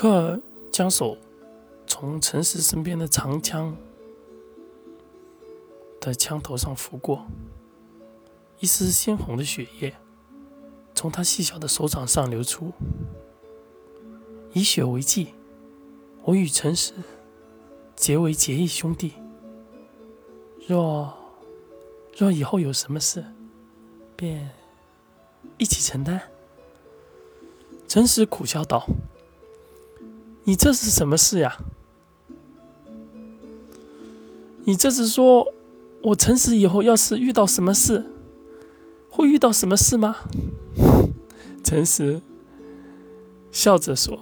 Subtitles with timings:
[0.00, 0.40] 科尔
[0.70, 1.18] 将手
[1.84, 3.76] 从陈实身边的长枪
[6.00, 7.26] 的枪头上拂过，
[8.60, 9.92] 一丝鲜红的血液
[10.94, 12.70] 从他细小的手掌上流出。
[14.52, 15.34] 以血为祭，
[16.22, 16.94] 我与陈实
[17.96, 19.14] 结为结义兄弟。
[20.68, 21.12] 若
[22.16, 23.24] 若以后有什么事，
[24.14, 24.48] 便
[25.58, 26.22] 一起承担。
[27.88, 28.86] 陈实苦笑道
[30.48, 31.58] ：“你这是什么事呀？
[34.64, 35.52] 你这是说，
[36.02, 38.06] 我诚实以后要是遇到什么事，
[39.10, 40.16] 会遇到什么事吗？”
[41.62, 42.22] 诚实
[43.52, 44.18] 笑着说，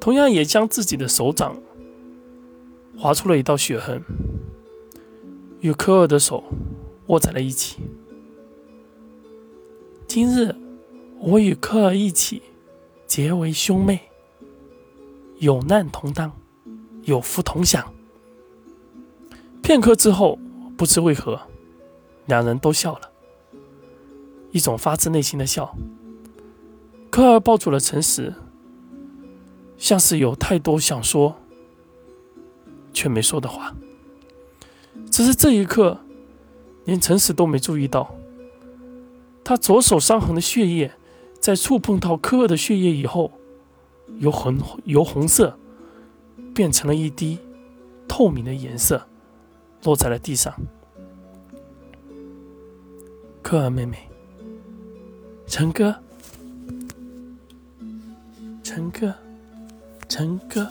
[0.00, 1.58] 同样也将自己的手掌
[2.96, 4.02] 划出了一道血痕，
[5.60, 6.42] 与科尔的手
[7.08, 7.76] 握在了一起。
[10.06, 10.56] 今日。
[11.20, 12.42] 我与科尔一起
[13.06, 14.10] 结为兄妹，
[15.42, 16.30] 有难同当，
[17.02, 17.92] 有福同享。
[19.60, 20.38] 片刻之后，
[20.76, 21.40] 不知为何，
[22.26, 23.10] 两人都笑了，
[24.52, 25.76] 一种发自内心的笑。
[27.10, 28.32] 科尔抱住了诚实，
[29.76, 31.34] 像是有太多想说
[32.92, 33.74] 却没说的话。
[35.10, 35.98] 只是这一刻，
[36.84, 38.14] 连诚实都没注意到，
[39.42, 40.92] 他左手伤痕的血液。
[41.40, 43.32] 在触碰到科尔的血液以后，
[44.18, 45.58] 由红由红色
[46.54, 47.38] 变成了一滴
[48.08, 49.06] 透明的颜色，
[49.84, 50.54] 落在了地上。
[53.42, 54.08] 科尔妹妹，
[55.46, 55.94] 陈哥，
[58.62, 59.14] 陈哥，
[60.08, 60.70] 陈哥。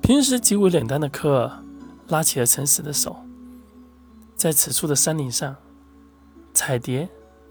[0.00, 1.62] 平时极为冷淡的科尔
[2.08, 3.16] 拉起了陈实的手，
[4.36, 5.56] 在此处的山岭上，
[6.54, 7.08] 彩蝶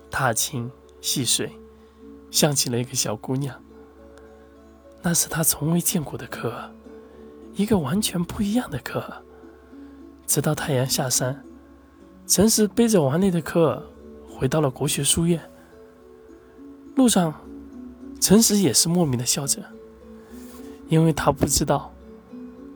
[0.09, 0.71] 踏青。
[1.01, 1.51] 戏水，
[2.31, 3.61] 像起了一个小姑娘。
[5.05, 6.71] 那是他从未见过的科尔，
[7.53, 9.21] 一个完全不一样的科尔。
[10.25, 11.45] 直到太阳下山，
[12.25, 13.83] 陈实背着玩累的科尔
[14.27, 15.39] 回到了国学书院。
[16.95, 17.31] 路上，
[18.19, 19.61] 陈实也是莫名的笑着，
[20.88, 21.94] 因为他不知道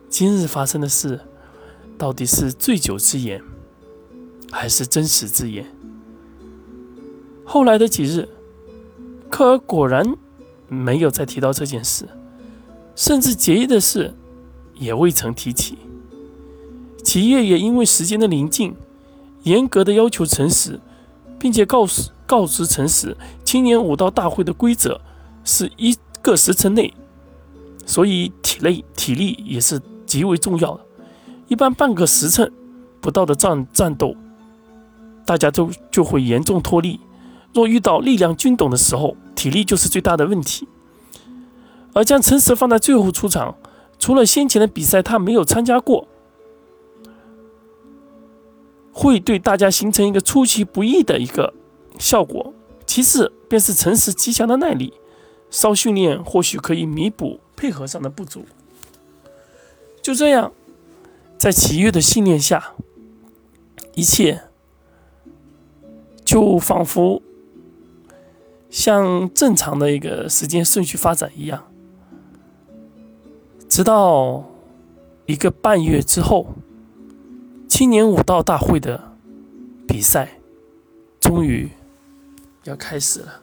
[0.08, 1.20] 今日发生的事
[1.98, 3.42] 到底是醉酒之言，
[4.52, 5.66] 还是真实之言。
[7.44, 8.30] 后来的几日，
[9.32, 10.06] 科尔果然
[10.68, 12.08] 没有再提到这件事，
[13.00, 14.14] 甚至结义的事
[14.76, 15.78] 也未曾提起。
[17.02, 18.76] 企业也因为时间的临近，
[19.44, 20.78] 严格的要求诚实，
[21.40, 23.16] 并且告诉告知诚实，
[23.46, 25.00] 青年武道大会的规则
[25.46, 26.94] 是一个时辰内，
[27.86, 30.86] 所以体内体力也是极为重要的。
[31.48, 32.52] 一般半个时辰
[33.00, 34.14] 不到的战战斗，
[35.26, 37.00] 大家都就会严重脱力。
[37.54, 40.68] 若遇到力量均等的时候，体力就是最大的问题。
[41.94, 43.58] 而将陈实放在最后出场，
[43.98, 46.08] 除了先前的比赛他没有参加过，
[48.92, 51.54] 会对大家形成一个出其不意的一个
[51.98, 52.54] 效果。
[52.86, 54.94] 其次便是陈实极强的耐力，
[55.50, 58.46] 稍训练或许可以弥补配合上的不足。
[60.02, 60.52] 就这样，
[61.38, 62.74] 在齐越的信念下，
[63.94, 64.44] 一切
[66.24, 67.22] 就仿佛。
[68.72, 71.69] 像正常的一个时间顺序发展一样，
[73.80, 74.44] 直到
[75.26, 76.54] 一个半月之后，
[77.70, 79.14] 青年武道大会的
[79.88, 80.38] 比赛
[81.22, 81.70] 终于
[82.66, 83.40] 要开始了。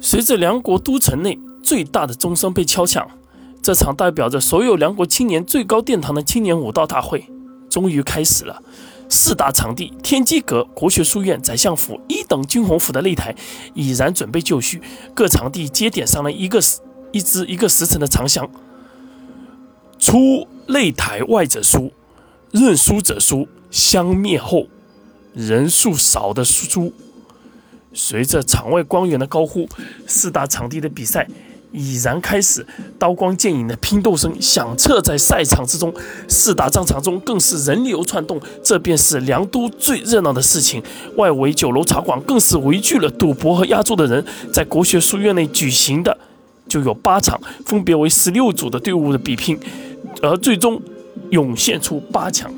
[0.00, 3.10] 随着梁国都城内最大的钟声被敲响，
[3.60, 7.28] 这场代表着所有梁国青年最高殿堂的青年武道大会
[7.68, 8.62] 终于开始了。
[9.12, 13.34] 四大场地：天机阁、国学书院、宰相府、一等军红府的擂台
[13.74, 14.80] 已然准备就绪，
[15.14, 16.80] 各场地皆点上了一个时
[17.12, 18.50] 一支一个时辰的长香。
[19.98, 21.92] 出擂台外者输，
[22.50, 23.46] 认输者输。
[23.70, 24.66] 香灭后，
[25.34, 26.94] 人数少的输。
[27.92, 29.68] 随着场外官员的高呼，
[30.06, 31.28] 四大场地的比赛。
[31.72, 32.64] 已然开始，
[32.98, 35.92] 刀光剑影的拼斗声响彻在赛场之中，
[36.28, 40.82] 四大战场中更是人流窜动，这便是梁都最热闹的事情。
[41.16, 46.16] 外围酒楼茶馆更是围聚了赌博和压轴的人，在国学书院内举行的
[46.68, 49.58] 就有八场，分别为十六组的队伍的比拼，
[50.20, 50.80] 而最终
[51.30, 52.52] 涌现出八强。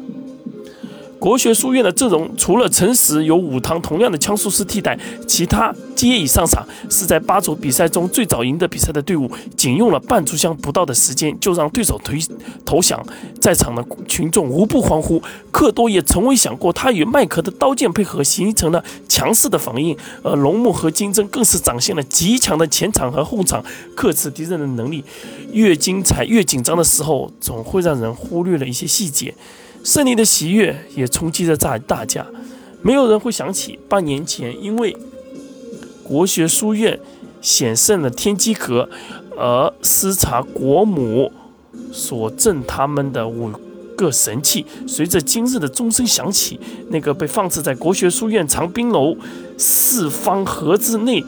[1.21, 5.75] 国学书院的阵容除了陈实有武堂同样的枪术师替代，其他
[6.09, 6.67] 皆已上场。
[6.91, 12.13] 是在八组比赛中最早赢得比赛的队伍，仅用了半炷香不到的时间就让对手投
[12.65, 13.05] 投降，
[13.41, 15.23] 在场的群众无不欢呼。
[15.51, 23.65] 克多也从未想过，他与麦克的刀剑配合形成了强势的反应，而龙木和金针更是展现了极强的前场和后场
[23.95, 25.03] 克制敌人的能力。
[25.53, 29.35] 越精彩越紧张的时候，总会让人忽略了一些细节。
[29.83, 32.27] 胜利的喜悦也冲击着大大家，
[32.83, 34.97] 没有人会想起半年前因为
[36.05, 37.01] 国学书院
[37.41, 38.89] 险胜了天机阁，
[39.37, 41.33] 而失察国母
[41.93, 43.51] 所赠他们的五
[43.97, 44.65] 个神器。
[44.87, 46.61] 随着今日的钟声响起，
[46.91, 49.17] 那个被放置在国学书院藏兵楼
[49.57, 51.25] 四方盒子内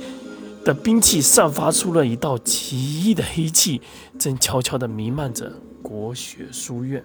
[0.64, 3.80] 的兵器，散发出了一道奇异的黑气，
[4.18, 5.52] 正悄悄地弥漫着
[5.82, 7.02] 国学书院。